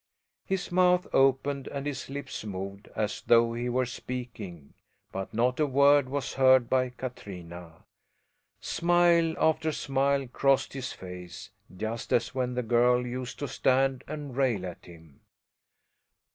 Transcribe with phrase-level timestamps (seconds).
[0.47, 4.73] His mouth opened and his lips moved as though he were speaking,
[5.11, 7.83] but not a word was heard by Katrina.
[8.59, 14.35] Smile after smile crossed his face, just as when the girl used to stand and
[14.35, 15.19] rail at him.